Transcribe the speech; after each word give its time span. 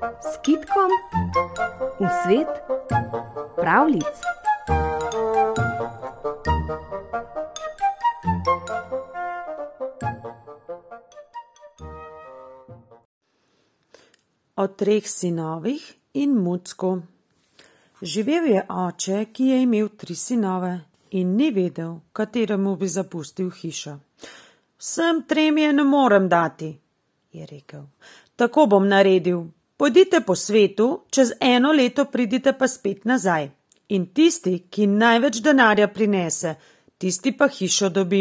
s 0.00 0.38
kitkom 0.42 0.90
v 2.00 2.08
svet 2.24 2.48
pravlic. 3.56 4.16
O 14.56 14.66
treh 14.68 15.04
sinovih 15.08 15.94
in 16.12 16.36
mucku. 16.36 17.02
Živel 18.02 18.44
je 18.44 18.64
oče, 18.68 19.24
ki 19.32 19.44
je 19.52 19.62
imel 19.62 19.88
tri 19.96 20.14
sinove 20.14 20.80
in 21.10 21.36
ni 21.36 21.50
vedel, 21.50 22.00
kateremu 22.12 22.76
bi 22.76 22.88
zapustil 22.88 23.50
hišo. 23.50 23.98
Vsem 24.80 25.24
trem 25.28 25.58
je 25.58 25.72
ne 25.72 25.84
morem 25.84 26.28
dati, 26.28 26.72
je 27.32 27.46
rekel. 27.46 27.84
Tako 28.36 28.66
bom 28.66 28.88
naredil. 28.88 29.59
Pojdite 29.80 30.20
po 30.20 30.34
svetu, 30.36 31.06
čez 31.10 31.30
eno 31.40 31.72
leto 31.72 32.04
pridite 32.04 32.52
pa 32.52 32.66
spet 32.68 33.04
nazaj. 33.04 33.46
In 33.96 34.02
tisti, 34.12 34.66
ki 34.70 34.86
največ 34.86 35.38
denarja 35.40 35.86
prinese, 35.88 36.50
tisti 36.98 37.30
pa 37.32 37.46
hišo 37.48 37.88
dobi. 37.88 38.20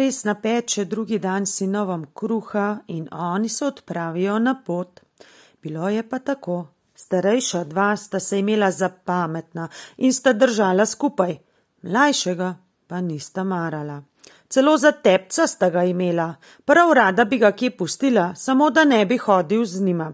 Res 0.00 0.24
napeče 0.24 0.84
drugi 0.84 1.18
dan 1.18 1.46
sinovom 1.46 2.06
kruha 2.14 2.78
in 2.86 3.08
oni 3.12 3.48
se 3.48 3.66
odpravijo 3.66 4.38
na 4.38 4.54
pot. 4.66 5.00
Bilo 5.62 5.88
je 5.88 6.08
pa 6.08 6.18
tako. 6.18 6.56
Starejša 6.94 7.64
dva 7.64 7.96
sta 7.96 8.20
se 8.20 8.38
imela 8.38 8.70
za 8.70 8.88
pametna 8.88 9.68
in 9.96 10.12
sta 10.12 10.32
držala 10.32 10.86
skupaj, 10.86 11.36
mlajšega 11.82 12.54
pa 12.86 13.00
nista 13.00 13.44
marala. 13.44 14.00
Celo 14.48 14.76
za 14.76 14.92
tepca 14.92 15.46
sta 15.46 15.70
ga 15.70 15.84
imela, 15.84 16.34
prav 16.64 16.92
rada 16.92 17.24
bi 17.24 17.38
ga 17.38 17.52
kje 17.52 17.70
pustila, 17.76 18.34
samo 18.34 18.70
da 18.70 18.84
ne 18.84 19.04
bi 19.06 19.18
hodil 19.18 19.64
z 19.64 19.84
njima. 19.84 20.12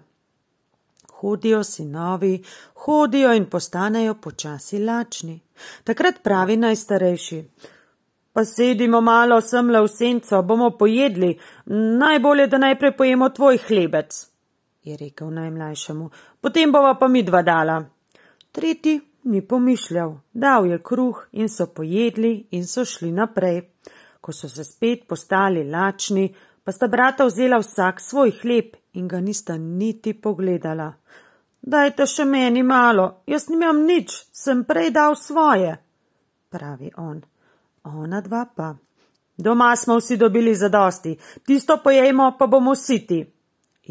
Hodijo 1.21 1.63
sinovi, 1.65 2.43
hodijo 2.75 3.33
in 3.33 3.47
postanejo 3.51 4.15
počasi 4.15 4.79
lačni. 4.85 5.41
Takrat 5.85 6.23
pravi 6.23 6.57
najstarejši. 6.57 7.43
Pa 8.33 8.45
sedimo 8.45 9.01
malo 9.01 9.41
semle 9.41 9.81
v 9.81 9.89
senco, 9.89 10.43
bomo 10.43 10.71
pojedli, 10.77 11.39
najbolje, 11.99 12.47
da 12.47 12.59
najprej 12.59 12.97
pojemo 12.97 13.29
tvoj 13.29 13.59
hlebec, 13.69 14.27
je 14.85 14.97
rekel 14.97 15.31
najmlajšemu, 15.33 16.11
potem 16.41 16.73
bova 16.73 16.95
pa 17.01 17.09
mi 17.09 17.23
dva 17.23 17.41
dala. 17.43 17.79
Tretji 18.53 19.01
ni 19.25 19.41
pomišljal, 19.41 20.13
dal 20.33 20.67
je 20.67 20.79
kruh 20.83 21.25
in 21.33 21.49
so 21.49 21.67
pojedli 21.67 22.47
in 22.51 22.67
so 22.67 22.85
šli 22.85 23.13
naprej. 23.13 23.63
Ko 24.21 24.33
so 24.33 24.49
se 24.49 24.65
spet 24.65 25.09
postali 25.09 25.65
lačni, 25.71 26.35
pa 26.67 26.73
sta 26.73 26.89
brata 26.91 27.25
vzela 27.25 27.61
vsak 27.63 28.01
svoj 28.01 28.33
hleb 28.43 28.75
in 28.99 29.07
ga 29.09 29.21
nista 29.21 29.55
niti 29.57 30.15
pogledala. 30.19 30.89
Dajte 31.63 32.07
še 32.11 32.25
meni 32.27 32.65
malo, 32.67 33.23
jaz 33.27 33.47
nimam 33.47 33.85
nič, 33.87 34.11
sem 34.35 34.65
prej 34.67 34.91
dal 34.91 35.15
svoje, 35.15 35.77
pravi 36.51 36.91
on. 36.99 37.23
Ona 37.87 38.21
dva 38.21 38.43
pa. 38.57 38.73
Doma 39.39 39.77
smo 39.77 40.01
vsi 40.01 40.17
dobili 40.17 40.55
zadosti, 40.59 41.15
tisto 41.47 41.79
pojejmo, 41.85 42.33
pa 42.39 42.51
bomo 42.51 42.75
siti. 42.75 43.23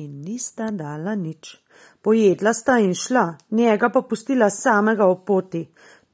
In 0.03 0.19
nista 0.27 0.67
dala 0.71 1.15
nič. 1.15 1.55
Pojedla 2.03 2.53
sta 2.53 2.75
in 2.83 2.91
šla, 2.93 3.37
njega 3.55 3.89
pa 3.89 4.01
pustila 4.01 4.49
samega 4.49 5.07
v 5.07 5.15
poti. 5.25 5.63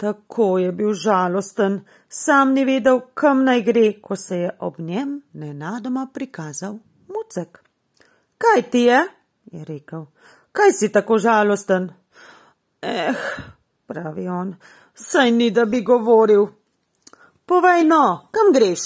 Tako 0.02 0.58
je 0.58 0.72
bil 0.72 0.94
žalosten, 0.94 1.86
sam 2.10 2.54
ni 2.54 2.66
vedel, 2.66 3.00
kam 3.14 3.44
naj 3.46 3.62
gre, 3.62 3.84
ko 4.02 4.16
se 4.16 4.38
je 4.38 4.50
ob 4.60 4.80
njem 4.80 5.22
nenadoma 5.34 6.08
prikazal 6.14 6.80
mucek. 7.08 7.60
Kaj 8.38 8.62
ti 8.72 8.80
je? 8.80 9.02
je 9.52 9.66
rekel. 9.66 10.06
Kaj 10.52 10.72
si 10.72 10.92
tako 10.92 11.18
žalosten? 11.18 11.90
Eh, 12.82 13.14
pravi 13.86 14.28
on, 14.28 14.56
saj 14.94 15.32
ni, 15.32 15.52
da 15.52 15.66
bi 15.66 15.82
govoril. 15.82 16.48
Povej 17.46 17.84
no, 17.84 18.30
kam 18.32 18.50
greš? 18.54 18.80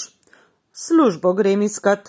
Službo 0.72 1.32
grem 1.32 1.62
iskat. 1.62 2.08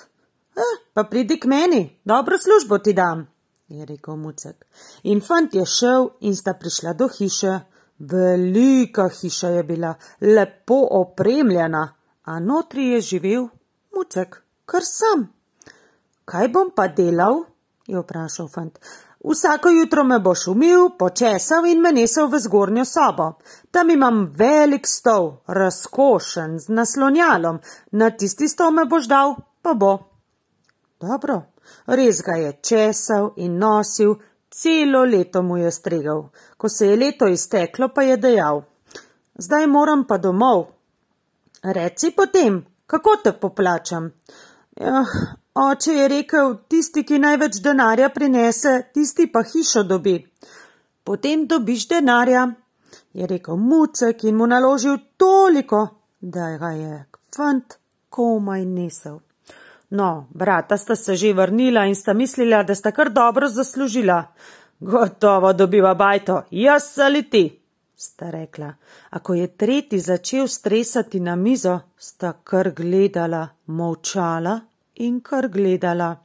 Eh, 0.56 0.75
pa 0.94 1.03
pridi 1.03 1.40
k 1.40 1.46
meni, 1.46 2.00
dobro 2.03 2.38
službo 2.38 2.78
ti 2.78 2.94
dam, 2.94 3.23
je 3.67 3.85
rekel 3.85 4.16
mucek. 4.16 4.66
In 5.03 5.22
fant 5.22 5.56
je 5.56 5.66
šel 5.66 6.09
in 6.19 6.35
sta 6.35 6.53
prišla 6.53 6.94
do 6.94 7.07
hiše. 7.07 7.59
Velika 8.00 9.09
hiša 9.09 9.50
je 9.50 9.63
bila, 9.63 9.94
lepo 10.22 10.88
opremljena, 10.91 11.94
a 12.24 12.40
notri 12.40 12.88
je 12.88 13.02
živel 13.02 13.47
mucek, 13.96 14.41
kar 14.66 14.85
sem. 14.85 15.28
Kaj 16.25 16.47
bom 16.47 16.72
pa 16.75 16.88
delal? 16.88 17.44
je 17.88 18.00
vprašal 18.00 18.47
fant. 18.47 18.80
Vsako 19.24 19.69
jutro 19.69 20.03
me 20.03 20.19
boš 20.19 20.47
umil, 20.47 20.90
počesal 21.00 21.66
in 21.66 21.81
me 21.81 21.91
nesel 21.91 22.28
v 22.28 22.40
zgornjo 22.40 22.85
sobo. 22.85 23.31
Tam 23.72 23.90
imam 23.90 24.25
velik 24.35 24.88
stol, 24.88 25.31
razkošen, 25.47 26.59
z 26.59 26.69
naslonjalom, 26.69 27.59
na 27.91 28.09
tisti 28.09 28.47
stol 28.47 28.72
me 28.72 28.85
boš 28.85 29.08
dal, 29.08 29.35
pa 29.62 29.74
bo. 29.74 29.97
Dobro, 31.02 31.41
res 31.88 32.22
ga 32.22 32.38
je 32.44 32.53
česal 32.62 33.31
in 33.38 33.58
nosil, 33.58 34.16
Celo 34.50 35.03
leto 35.06 35.41
mu 35.44 35.58
je 35.58 35.72
stregal. 35.72 36.30
Ko 36.58 36.69
se 36.69 36.88
je 36.88 36.96
leto 36.96 37.28
izteklo, 37.28 37.90
pa 37.96 38.02
je 38.02 38.18
dejal: 38.18 38.63
Zdaj 39.35 39.68
moram 39.68 40.06
pa 40.08 40.18
domov. 40.18 40.66
Reci 41.63 42.12
potem, 42.12 42.66
kako 42.85 43.16
te 43.24 43.31
poplačam. 43.31 44.12
Ja, 44.81 45.06
oče 45.53 45.94
je 45.94 46.08
rekel, 46.08 46.56
tisti, 46.69 47.03
ki 47.03 47.19
največ 47.19 47.59
denarja 47.63 48.09
prinese, 48.09 48.81
tisti 48.94 49.28
pa 49.31 49.44
hišo 49.44 49.84
dobi. 49.84 50.18
Potem 51.03 51.47
dobiš 51.47 51.88
denarja, 51.88 52.47
je 53.14 53.28
rekel 53.28 53.58
mucek 53.58 54.24
in 54.24 54.35
mu 54.35 54.47
naložil 54.47 54.97
toliko, 55.18 55.88
da 56.22 56.58
ga 56.58 56.72
je 56.78 57.06
fant 57.35 57.78
komaj 58.09 58.66
nesel. 58.66 59.19
No, 59.89 60.27
brata 60.29 60.77
sta 60.77 60.95
se 60.95 61.15
že 61.15 61.33
vrnila 61.33 61.85
in 61.85 61.95
sta 61.95 62.13
mislila, 62.13 62.63
da 62.63 62.75
sta 62.75 62.91
kar 62.91 63.09
dobro 63.09 63.47
zaslužila. 63.47 64.23
Gotovo 64.79 65.53
dobiva 65.53 65.93
bajto, 65.93 66.43
jaz 66.51 66.99
ali 66.99 67.23
ti, 67.29 67.59
sta 67.95 68.29
rekla. 68.29 68.73
A 69.09 69.19
ko 69.19 69.33
je 69.33 69.47
tretji 69.47 69.99
začel 69.99 70.47
stresati 70.47 71.19
na 71.19 71.35
mizo, 71.35 71.79
sta 71.97 72.33
kar 72.43 72.71
gledala, 72.71 73.47
molčala 73.65 74.59
in 74.95 75.21
kar 75.21 75.47
gledala. 75.47 76.15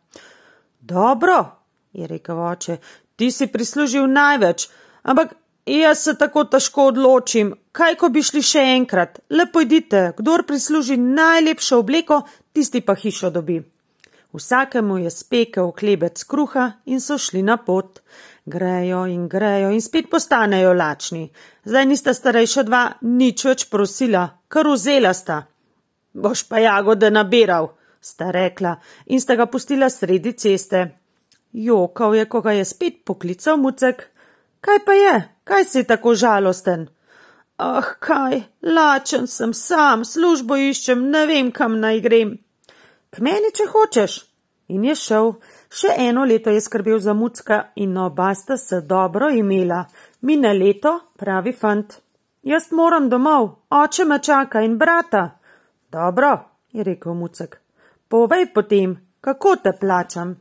Dobro, 0.80 1.44
je 1.92 2.06
rekel 2.06 2.40
oče, 2.40 2.76
ti 3.16 3.30
si 3.30 3.46
prislužil 3.46 4.06
največ, 4.06 4.68
ampak 5.02 5.34
jaz 5.66 6.04
se 6.04 6.14
tako 6.18 6.44
težko 6.44 6.86
odločim, 6.90 7.52
kaj 7.72 7.96
ko 8.00 8.08
bi 8.08 8.22
šli 8.22 8.42
še 8.42 8.62
enkrat, 8.76 9.20
lepo 9.30 9.62
idite, 9.62 10.12
kdor 10.18 10.46
prisluži 10.46 10.96
najlepšo 10.96 11.78
obleko, 11.84 12.22
tisti 12.52 12.80
pa 12.80 12.94
hišo 12.94 13.30
dobi. 13.30 13.62
Vsakemu 14.32 14.98
je 14.98 15.10
spekel 15.10 15.72
klebec 15.76 16.24
kruha 16.24 16.72
in 16.86 17.00
so 17.00 17.18
šli 17.18 17.42
na 17.42 17.56
pot. 17.56 18.00
Grejo 18.44 19.04
in 19.06 19.28
grejo 19.28 19.70
in 19.70 19.80
spet 19.80 20.08
postanejo 20.10 20.72
lačni. 20.72 21.28
Zdaj 21.64 21.86
nista 21.86 22.14
starejša 22.14 22.62
dva 22.62 22.82
nič 23.02 23.44
več 23.44 23.66
prosila, 23.70 24.24
kar 24.48 24.66
vzela 24.72 25.12
sta. 25.14 25.42
Boš 26.12 26.46
pa 26.48 26.58
jagode 26.58 27.10
nabiral, 27.10 27.68
sta 28.00 28.30
rekla 28.32 28.78
in 29.06 29.20
sta 29.20 29.36
ga 29.36 29.46
pustila 29.46 29.90
sredi 29.90 30.32
ceste. 30.32 30.82
Jokal 31.52 32.16
je, 32.16 32.24
ko 32.24 32.40
ga 32.40 32.56
je 32.56 32.64
spet 32.64 33.04
poklical 33.04 33.60
mucek. 33.60 34.08
Kaj 34.62 34.78
pa 34.86 34.94
je? 34.94 35.14
Kaj 35.44 35.64
si 35.64 35.84
tako 35.84 36.14
žalosten? 36.14 36.86
Ah, 37.58 37.88
kaj, 37.98 38.42
lačen 38.62 39.26
sem 39.26 39.54
sam, 39.54 40.04
službo 40.04 40.56
iščem, 40.56 41.02
ne 41.10 41.26
vem, 41.26 41.50
kam 41.52 41.80
naj 41.82 42.00
grem. 42.04 42.36
K 43.10 43.24
meni, 43.26 43.50
če 43.54 43.66
hočeš. 43.72 44.14
In 44.72 44.86
je 44.86 44.94
šel, 44.96 45.32
še 45.68 45.96
eno 46.06 46.24
leto 46.24 46.54
je 46.54 46.62
skrbel 46.62 47.02
za 47.02 47.12
mucka 47.12 47.58
in 47.76 47.98
oba 47.98 48.30
sta 48.38 48.56
se 48.56 48.80
dobro 48.80 49.28
imela. 49.34 49.82
Mine 50.22 50.54
leto, 50.54 50.94
pravi 51.18 51.52
fant. 51.52 51.98
Jaz 52.42 52.70
moram 52.70 53.08
domov, 53.10 53.50
oče 53.70 54.04
me 54.04 54.18
čaka 54.18 54.62
in 54.62 54.78
brata. 54.78 55.26
Dobro, 55.92 56.32
je 56.72 56.86
rekel 56.86 57.14
mucek. 57.14 57.58
Povej 58.08 58.48
potem, 58.54 58.96
kako 59.20 59.56
te 59.62 59.74
plačam. 59.80 60.36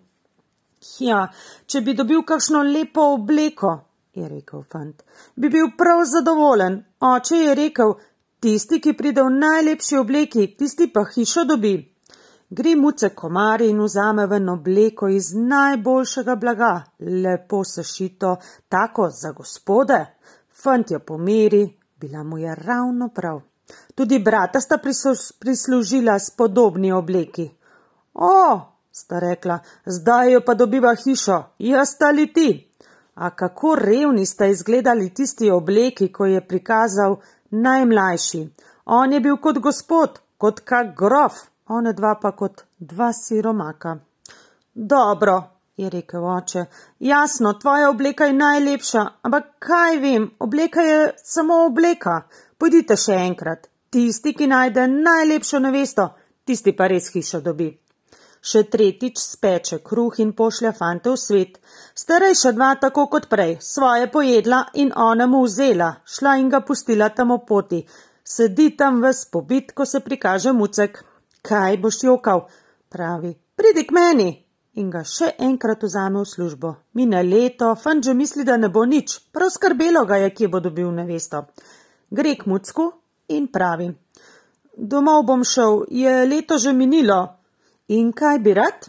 Ja, 1.00 1.28
če 1.66 1.82
bi 1.82 1.94
dobil 1.94 2.24
kakšno 2.26 2.64
lepo 2.66 3.12
obleko, 3.18 3.74
je 4.14 4.28
rekel 4.28 4.64
fant. 4.72 5.04
Bi 5.36 5.50
bil 5.50 5.70
prav 5.78 6.04
zadovoljen. 6.06 6.84
Oče 7.00 7.36
je 7.36 7.56
rekel, 7.56 7.94
tisti, 8.40 8.82
ki 8.82 8.94
pride 8.98 9.24
v 9.24 9.32
najlepši 9.40 9.98
obleki, 9.98 10.48
tisti 10.58 10.90
pa 10.94 11.06
hišo 11.16 11.46
dobi. 11.46 11.76
Gre 12.52 12.76
muce 12.76 13.14
komari 13.16 13.70
in 13.72 13.80
vzame 13.80 14.26
ven 14.28 14.50
obleko 14.50 15.08
iz 15.08 15.30
najboljšega 15.34 16.36
blaga, 16.36 16.74
lepo 17.00 17.64
sešito, 17.64 18.36
tako 18.70 19.08
za 19.10 19.32
gospode. 19.32 20.00
Fant 20.64 20.92
jo 20.92 21.00
pomiri, 21.00 21.64
bila 22.00 22.24
mu 22.24 22.38
je 22.38 22.56
ravno 22.56 23.08
prav. 23.16 23.42
Tudi 23.96 24.20
brata 24.20 24.60
sta 24.60 24.78
prislužila 25.40 26.20
s 26.20 26.36
podobni 26.38 26.92
obleki. 26.92 27.50
O, 28.14 28.60
sta 28.92 29.20
rekla, 29.20 29.60
zdaj 29.86 30.32
jo 30.34 30.42
pa 30.46 30.54
dobiva 30.54 30.96
hišo, 30.96 31.44
jaz 31.60 31.96
ali 32.00 32.34
ti. 32.34 32.71
A 33.16 33.30
kako 33.36 33.76
revni 33.76 34.26
sta 34.26 34.46
izgledali 34.46 35.14
tisti 35.14 35.52
obleki, 35.52 36.12
ko 36.12 36.26
je 36.26 36.48
prikazal 36.48 37.16
najmlajši. 37.50 38.50
On 38.86 39.14
je 39.14 39.20
bil 39.20 39.38
kot 39.38 39.60
gospod, 39.60 40.20
kot 40.38 40.60
kak 40.60 40.96
grof, 40.98 41.34
ona 41.68 41.92
dva 41.92 42.16
pa 42.22 42.32
kot 42.32 42.64
dva 42.80 43.14
siromaka. 43.14 43.98
Dobro, 44.74 45.44
je 45.78 45.90
rekel 45.90 46.26
oče, 46.26 46.66
jasno, 47.00 47.54
tvoja 47.54 47.90
obleka 47.90 48.26
je 48.26 48.34
najlepša, 48.34 49.06
ampak 49.22 49.46
kaj 49.60 49.98
vem, 49.98 50.32
obleka 50.40 50.82
je 50.82 51.14
samo 51.24 51.66
obleka. 51.66 52.22
Pojdite 52.58 52.96
še 52.98 53.18
enkrat. 53.28 53.68
Tisti, 53.92 54.34
ki 54.34 54.48
najde 54.48 54.88
najlepšo 54.88 55.60
nevesto, 55.60 56.08
tisti 56.46 56.72
pa 56.76 56.88
res 56.88 57.10
hišo 57.12 57.42
dobi. 57.44 57.72
Še 58.42 58.64
tretjič 58.74 59.20
speče 59.22 59.80
kruh 59.86 60.18
in 60.24 60.32
pošlja 60.34 60.72
fante 60.78 61.12
v 61.14 61.18
svet. 61.18 61.60
Starejša 61.94 62.52
dva 62.58 62.72
tako 62.82 63.06
kot 63.08 63.28
prej, 63.30 63.60
svoje 63.62 64.08
pojedla 64.12 64.64
in 64.82 64.90
ona 64.96 65.28
mu 65.30 65.44
vzela, 65.46 65.92
šla 66.06 66.40
in 66.42 66.50
ga 66.50 66.64
pustila 66.66 67.10
tam 67.10 67.36
v 67.36 67.44
poti. 67.48 67.84
Sedi 68.24 68.72
tam 68.78 69.02
ves 69.02 69.26
pobit, 69.30 69.72
ko 69.78 69.86
se 69.86 70.02
prikaže 70.02 70.54
mucek. 70.54 71.04
Kaj 71.42 71.78
boš 71.82 72.04
jokal? 72.04 72.48
pravi. 72.92 73.36
Pridi 73.56 73.88
k 73.88 73.96
meni, 73.96 74.30
in 74.76 74.90
ga 74.92 75.04
še 75.08 75.32
enkrat 75.40 75.84
vzame 75.88 76.20
v 76.22 76.28
službo. 76.28 76.72
Mine 77.00 77.24
leto, 77.24 77.72
fan 77.76 78.04
že 78.04 78.14
misli, 78.14 78.44
da 78.44 78.58
ne 78.58 78.70
bo 78.70 78.84
nič, 78.86 79.20
prav 79.32 79.52
skrbelo 79.54 80.04
ga 80.06 80.20
je, 80.24 80.32
kje 80.36 80.52
bo 80.52 80.60
dobil 80.60 80.92
nevesto. 80.92 81.46
Gre 82.12 82.36
k 82.36 82.48
mucku 82.52 82.92
in 83.32 83.48
pravi: 83.48 83.88
Domov 84.76 85.24
bom 85.28 85.44
šel, 85.48 85.86
je 85.88 86.26
leto 86.28 86.58
že 86.58 86.74
minilo. 86.74 87.41
In 87.92 88.12
kaj 88.16 88.38
bi 88.40 88.54
rad? 88.54 88.88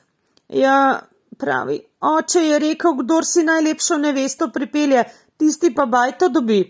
Ja, 0.48 1.00
pravi, 1.38 1.80
oče 2.00 2.44
je 2.44 2.58
rekel, 2.58 2.94
kdor 3.00 3.26
si 3.26 3.42
najlepšo 3.42 3.98
nevesto 3.98 4.48
pripelje, 4.54 5.04
tisti 5.36 5.72
pa 5.74 5.86
bajto 5.86 6.28
dobi. 6.28 6.60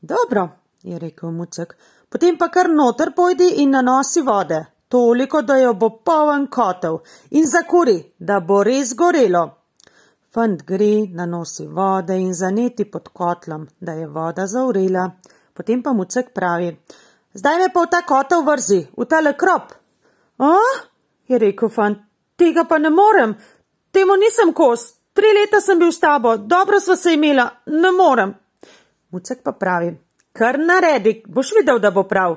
Dobro, 0.00 0.48
je 0.82 0.98
rekel 0.98 1.30
mucek, 1.34 1.74
potem 2.08 2.38
pa 2.38 2.48
kar 2.54 2.70
noter 2.70 3.10
pojdi 3.16 3.48
in 3.62 3.74
nanosi 3.74 4.22
vode 4.22 4.64
toliko, 4.88 5.42
da 5.42 5.56
jo 5.56 5.74
bo 5.74 5.90
poln 5.90 6.46
kotel 6.46 6.98
in 7.30 7.46
zakuri, 7.46 7.96
da 8.18 8.40
bo 8.40 8.62
res 8.62 8.94
gorelo. 8.94 9.44
Fant 10.34 10.62
gre, 10.68 11.06
nanosi 11.18 11.66
vode 11.66 12.16
in 12.20 12.34
zaneti 12.34 12.84
pod 12.84 13.08
kotlom, 13.08 13.66
da 13.80 13.92
je 13.92 14.06
voda 14.06 14.46
zaurela. 14.46 15.10
Potem 15.54 15.82
pa 15.82 15.92
mucek 15.92 16.32
pravi: 16.34 16.76
Zdaj 17.34 17.58
me 17.58 17.68
pa 17.72 17.82
v 17.82 17.90
ta 17.90 18.02
kotel 18.02 18.44
vrzi, 18.44 18.80
v 18.96 19.06
tale 19.08 19.32
krop. 19.36 19.72
A? 20.38 20.52
Je 21.28 21.38
rekel 21.38 21.68
fant, 21.68 21.98
tega 22.36 22.64
pa 22.64 22.78
ne 22.78 22.90
morem, 22.90 23.34
temu 23.92 24.16
nisem 24.16 24.52
kos. 24.52 24.92
Tri 25.16 25.30
leta 25.32 25.60
sem 25.64 25.78
bil 25.78 25.92
s 25.92 26.00
tabo, 26.00 26.36
dobro 26.36 26.80
sva 26.80 26.96
se 26.96 27.14
imela, 27.16 27.46
ne 27.66 27.90
morem. 27.92 28.34
Mucek 29.10 29.40
pa 29.42 29.52
pravi: 29.52 29.94
Kar 30.32 30.58
naredi, 30.58 31.22
boš 31.26 31.54
videl, 31.56 31.78
da 31.80 31.90
bo 31.90 32.02
prav. 32.04 32.36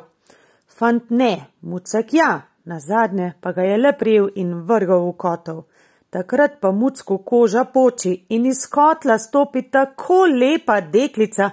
Fant 0.79 1.09
ne, 1.09 1.33
mucek 1.61 2.13
ja, 2.13 2.29
na 2.63 2.79
zadnje 2.79 3.33
pa 3.41 3.51
ga 3.51 3.65
je 3.67 3.77
le 3.77 3.91
prijel 3.99 4.29
in 4.35 4.53
vrgal 4.69 5.09
v 5.09 5.15
kotov. 5.17 5.63
Takrat 6.09 6.59
pa 6.61 6.71
mucko 6.71 7.17
koža 7.17 7.65
poči 7.73 8.13
in 8.29 8.45
iz 8.45 8.63
kotla 8.67 9.17
stopi 9.17 9.61
tako 9.71 10.23
lepa 10.25 10.79
deklica, 10.81 11.49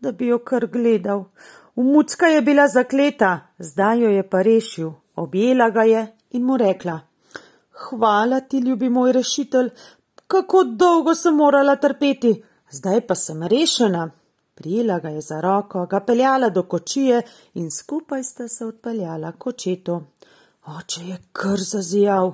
da 0.00 0.12
bi 0.12 0.30
jo 0.30 0.38
kar 0.38 0.66
gledal. 0.66 1.24
V 1.76 1.82
mucka 1.82 2.26
je 2.26 2.42
bila 2.42 2.68
zakleta, 2.68 3.40
zdaj 3.58 4.00
jo 4.02 4.10
je 4.10 4.22
pa 4.30 4.42
rešil, 4.42 4.92
objela 5.16 5.70
ga 5.70 5.82
je 5.82 6.06
in 6.30 6.44
mu 6.44 6.56
rekla: 6.56 7.00
Hvala 7.70 8.40
ti, 8.40 8.58
ljubi 8.58 8.88
moj 8.88 9.12
rešitelj, 9.12 9.70
kako 10.26 10.64
dolgo 10.64 11.14
sem 11.14 11.34
morala 11.34 11.76
trpeti, 11.76 12.42
zdaj 12.70 13.06
pa 13.06 13.14
sem 13.14 13.42
rešena. 13.42 14.10
Prijela 14.54 14.98
ga 14.98 15.08
je 15.08 15.20
za 15.20 15.40
roko, 15.40 15.86
ga 15.86 16.00
peljala 16.00 16.48
do 16.50 16.62
kočije 16.62 17.22
in 17.54 17.70
skupaj 17.70 18.22
sta 18.22 18.48
se 18.48 18.66
odpeljala 18.66 19.32
k 19.32 19.46
očetu. 19.46 20.00
Oče 20.66 21.04
je 21.04 21.18
kar 21.32 21.60
zazijal. 21.60 22.32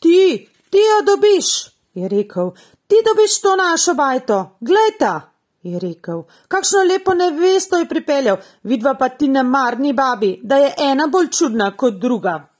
Ti, 0.00 0.48
ti 0.70 0.78
jo 0.78 1.02
dobiš, 1.06 1.46
je 1.94 2.08
rekel. 2.08 2.50
Ti 2.86 2.96
dobiš 3.08 3.40
to 3.40 3.56
našo 3.56 3.94
bajto, 3.94 4.56
glejta, 4.60 5.20
je 5.62 5.78
rekel. 5.78 6.22
Kakšno 6.48 6.78
lepo 6.88 7.14
nevesto 7.14 7.78
je 7.78 7.88
pripeljal, 7.88 8.36
vidva 8.62 8.94
pa 8.94 9.08
ti 9.08 9.28
ne 9.28 9.42
marni 9.42 9.92
babi, 9.92 10.40
da 10.42 10.56
je 10.56 10.74
ena 10.78 11.06
bolj 11.06 11.30
čudna 11.30 11.76
kot 11.76 11.94
druga. 11.94 12.55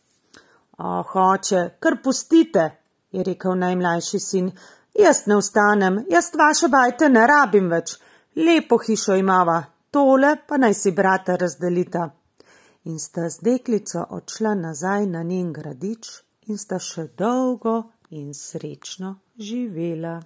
Oh, 0.78 1.17
oče, 1.17 1.76
kar 1.81 1.96
pustite, 2.05 2.70
je 3.12 3.23
rekel 3.25 3.55
najmlajši 3.58 4.19
sin. 4.20 4.50
Jaz 4.96 5.26
ne 5.26 5.37
vstanem, 5.37 6.05
jaz 6.11 6.31
vaše 6.38 6.69
bajte 6.69 7.08
ne 7.08 7.26
rabim 7.26 7.70
več 7.70 7.96
lepo 8.37 8.78
hišo 8.78 9.17
imava, 9.17 9.62
tole 9.90 10.37
pa 10.49 10.56
naj 10.56 10.75
si 10.75 10.93
brata 10.93 11.37
razdelita. 11.37 12.08
In 12.84 12.99
sta 12.99 13.28
z 13.31 13.43
deklico 13.43 14.05
odšla 14.11 14.55
nazaj 14.55 15.06
na 15.06 15.23
njen 15.23 15.52
gradič 15.52 16.08
in 16.46 16.58
sta 16.58 16.78
še 16.78 17.08
dolgo 17.19 17.76
in 18.11 18.34
srečno 18.34 19.17
živela. 19.38 20.20